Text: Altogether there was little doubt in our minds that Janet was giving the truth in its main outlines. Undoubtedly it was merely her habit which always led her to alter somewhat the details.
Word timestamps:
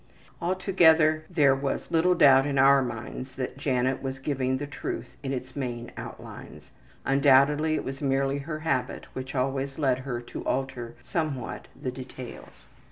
Altogether 0.41 1.25
there 1.29 1.53
was 1.53 1.91
little 1.91 2.15
doubt 2.15 2.47
in 2.47 2.57
our 2.57 2.81
minds 2.81 3.33
that 3.33 3.55
Janet 3.55 4.01
was 4.01 4.17
giving 4.17 4.57
the 4.57 4.65
truth 4.65 5.15
in 5.21 5.31
its 5.31 5.55
main 5.55 5.91
outlines. 5.95 6.71
Undoubtedly 7.05 7.75
it 7.75 7.83
was 7.83 8.01
merely 8.01 8.39
her 8.39 8.61
habit 8.61 9.05
which 9.13 9.35
always 9.35 9.77
led 9.77 9.99
her 9.99 10.19
to 10.19 10.43
alter 10.43 10.95
somewhat 11.03 11.67
the 11.79 11.91
details. 11.91 12.65